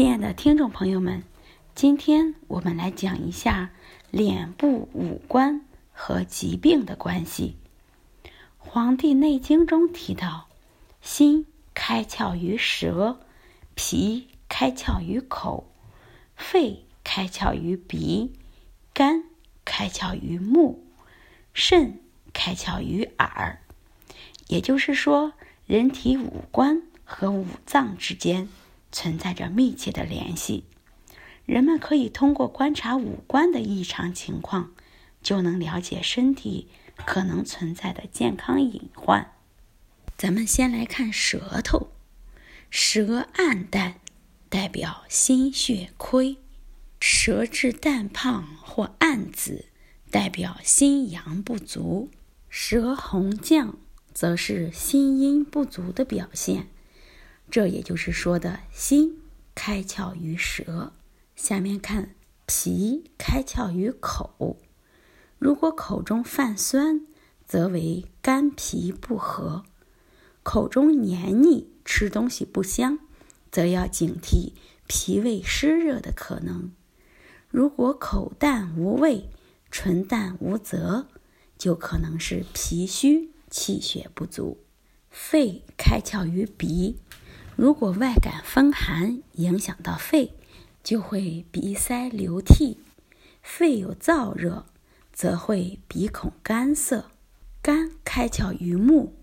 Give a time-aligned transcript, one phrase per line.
[0.00, 1.24] 亲爱的听众朋友们，
[1.74, 3.68] 今天我们来讲一下
[4.10, 7.58] 脸部五官和疾病的关系。
[8.56, 10.48] 《黄帝内经》中提到，
[11.02, 11.44] 心
[11.74, 13.20] 开窍于舌，
[13.74, 15.70] 脾开窍于口，
[16.34, 18.32] 肺开窍于鼻，
[18.94, 19.24] 肝
[19.66, 20.82] 开窍于目，
[21.52, 22.00] 肾
[22.32, 23.60] 开窍于耳。
[24.48, 25.34] 也就是说，
[25.66, 28.48] 人体五官和五脏之间。
[28.92, 30.64] 存在着密切的联系，
[31.46, 34.72] 人们可以通过观察五官的异常情况，
[35.22, 39.32] 就能了解身体可能存在的健康隐患。
[40.16, 41.92] 咱们先来看舌头，
[42.68, 44.00] 舌暗淡，
[44.48, 46.36] 代表心血亏；
[47.00, 49.66] 舌质淡胖或暗紫，
[50.10, 52.10] 代表心阳不足；
[52.48, 53.74] 舌红绛，
[54.12, 56.66] 则是心阴不足的表现。
[57.50, 59.18] 这也就是说的心
[59.56, 60.92] 开窍于舌，
[61.34, 62.14] 下面看
[62.46, 64.56] 脾开窍于口。
[65.38, 67.06] 如果口中泛酸，
[67.44, 69.64] 则为肝脾不和；
[70.44, 73.00] 口中黏腻，吃东西不香，
[73.50, 74.52] 则要警惕
[74.86, 76.70] 脾胃湿热的可能。
[77.48, 79.28] 如果口淡无味，
[79.72, 81.08] 唇淡无泽，
[81.58, 84.58] 就可能是脾虚，气血不足。
[85.10, 87.00] 肺开窍于鼻。
[87.60, 90.32] 如果外感风寒影响到肺，
[90.82, 92.78] 就会鼻塞流涕；
[93.42, 94.64] 肺有燥热，
[95.12, 97.10] 则会鼻孔干涩。
[97.60, 99.14] 肝开窍于目，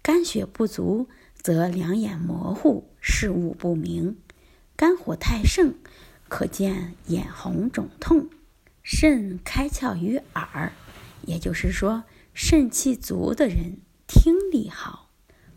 [0.00, 4.14] 肝血不足则两眼模糊，视物不明；
[4.74, 5.74] 肝火太盛，
[6.30, 8.30] 可见眼红肿痛。
[8.82, 10.72] 肾开窍于耳，
[11.26, 15.10] 也就是说，肾气足的人听力好。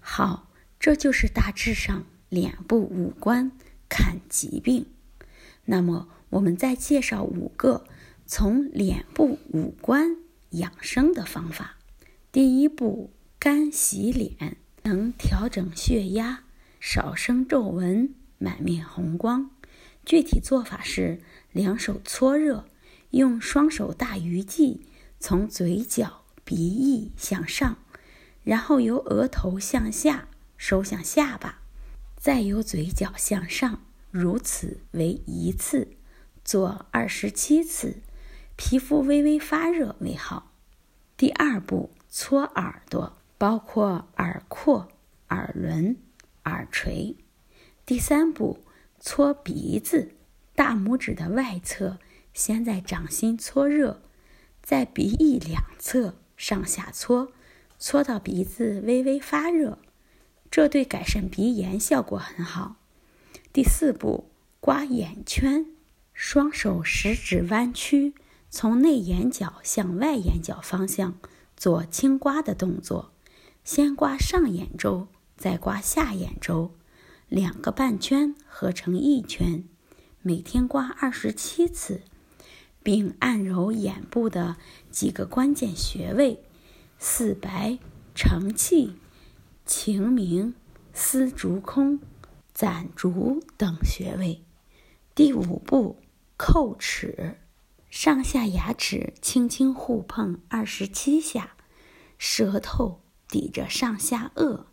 [0.00, 0.48] 好，
[0.80, 2.06] 这就是大致上。
[2.34, 3.52] 脸部五官
[3.88, 4.86] 看疾病，
[5.66, 7.84] 那么我们再介绍五个
[8.26, 10.16] 从脸部五官
[10.50, 11.76] 养生的方法。
[12.32, 16.42] 第一步，干洗脸，能调整血压，
[16.80, 19.50] 少生皱纹，满面红光。
[20.04, 21.20] 具体做法是：
[21.52, 22.66] 两手搓热，
[23.10, 24.80] 用双手大鱼际
[25.20, 27.76] 从嘴角、鼻翼向上，
[28.42, 31.60] 然后由额头向下收向下巴。
[32.24, 35.88] 再由嘴角向上，如此为一次，
[36.42, 37.98] 做二十七次，
[38.56, 40.50] 皮肤微微发热为好。
[41.18, 44.88] 第二步，搓耳朵，包括耳廓、
[45.28, 45.98] 耳轮、
[46.44, 47.14] 耳垂。
[47.84, 48.64] 第三步，
[48.98, 50.14] 搓鼻子，
[50.54, 51.98] 大拇指的外侧
[52.32, 54.00] 先在掌心搓热，
[54.62, 57.34] 在鼻翼两侧上下搓，
[57.78, 59.78] 搓到鼻子微微发热。
[60.54, 62.76] 这对改善鼻炎效果很好。
[63.52, 65.66] 第四步，刮眼圈，
[66.12, 68.14] 双手食指弯曲，
[68.50, 71.18] 从内眼角向外眼角方向
[71.56, 73.10] 做轻刮的动作。
[73.64, 76.70] 先刮上眼周，再刮下眼周，
[77.28, 79.64] 两个半圈合成一圈，
[80.22, 82.02] 每天刮二十七次，
[82.80, 84.56] 并按揉眼部的
[84.92, 86.44] 几个关键穴位：
[87.00, 87.76] 四白、
[88.14, 88.92] 承泣。
[89.66, 90.54] 晴明、
[90.92, 91.98] 丝竹空、
[92.52, 94.44] 攒竹等穴位。
[95.14, 96.02] 第五步，
[96.36, 97.38] 叩齿，
[97.88, 101.56] 上下牙齿轻轻互碰二十七下，
[102.18, 104.64] 舌头抵着上下颚，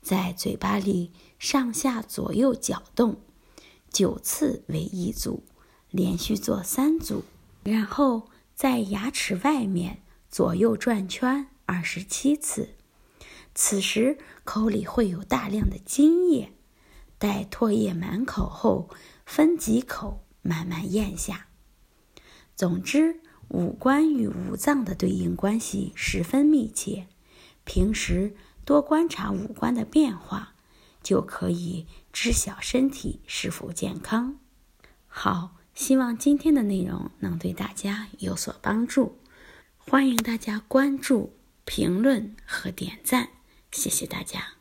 [0.00, 3.20] 在嘴巴里上下左右搅动，
[3.90, 5.44] 九次为一组，
[5.90, 7.24] 连续做三组，
[7.62, 12.76] 然后在牙齿外面左右转圈二十七次。
[13.54, 16.52] 此时口里会有大量的津液，
[17.18, 18.88] 待唾液满口后，
[19.26, 21.48] 分几口慢慢咽下。
[22.56, 27.08] 总之，五官与五脏的对应关系十分密切，
[27.64, 28.34] 平时
[28.64, 30.54] 多观察五官的变化，
[31.02, 34.38] 就可以知晓身体是否健康。
[35.06, 39.18] 好，希望今天的内容能对大家有所帮助，
[39.76, 41.34] 欢迎大家关注、
[41.64, 43.30] 评论和点赞。
[43.72, 44.59] 谢谢大家。